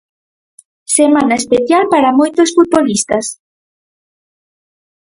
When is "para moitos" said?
1.93-2.49